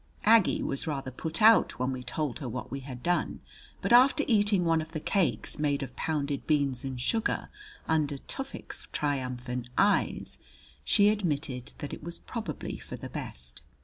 Aggie 0.25 0.63
was 0.63 0.87
rather 0.87 1.11
put 1.11 1.43
out 1.43 1.77
when 1.77 1.91
we 1.91 2.01
told 2.01 2.39
her 2.39 2.49
what 2.49 2.71
we 2.71 2.79
had 2.79 3.03
done; 3.03 3.39
but 3.83 3.93
after 3.93 4.23
eating 4.27 4.65
one 4.65 4.81
of 4.81 4.93
the 4.93 4.99
cakes 4.99 5.59
made 5.59 5.83
of 5.83 5.95
pounded 5.95 6.47
beans 6.47 6.83
and 6.83 6.99
sugar, 6.99 7.49
under 7.87 8.17
Tufik's 8.17 8.87
triumphant 8.91 9.69
eyes, 9.77 10.39
she 10.83 11.09
admitted 11.09 11.73
that 11.77 11.93
it 11.93 12.01
was 12.03 12.17
probably 12.17 12.79
for 12.79 12.95
the 12.95 13.09
best. 13.09 13.61